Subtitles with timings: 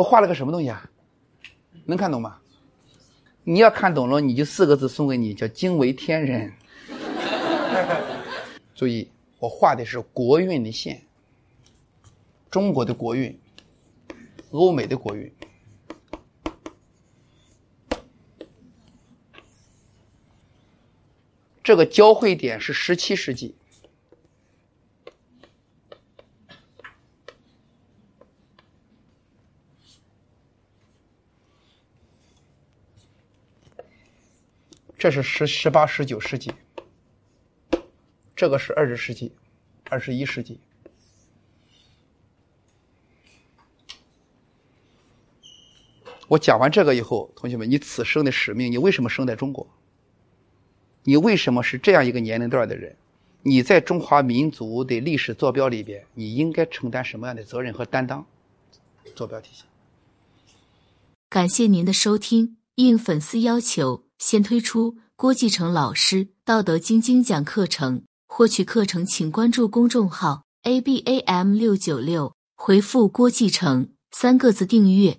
[0.00, 0.90] 我画了个什么东西啊？
[1.84, 2.38] 能看懂吗？
[3.44, 6.50] 你要看懂了，你就四个字送给你，叫惊为天人。
[8.74, 11.02] 注意，我画的是国运的线，
[12.50, 13.38] 中国的国运，
[14.52, 15.30] 欧美的国运。
[21.62, 23.54] 这个交汇点是十七世纪。
[35.00, 36.52] 这是十十八十九世纪，
[38.36, 39.32] 这个是二十世纪，
[39.88, 40.60] 二十一世纪。
[46.28, 49.66] 我讲完这个以后，同学们，你此生的使命，你为什么生在中国？
[51.04, 52.94] 你为什么是这样一个年龄段的人？
[53.42, 58.26] 你在中华民族的历史坐标里边，你应该承担什么样的责任和担当？
[59.14, 59.64] 坐标体系。
[61.30, 64.09] 感谢您的收听，应粉丝要求。
[64.20, 75.18] 先推出郭继成老师《道德经》精讲课程，获取课程请关注公众号 a b a m 六九六，回复郭继成三个字订阅。